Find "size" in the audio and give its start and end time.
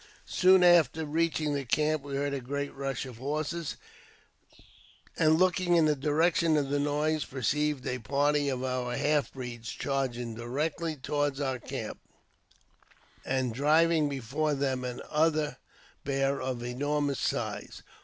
17.19-17.83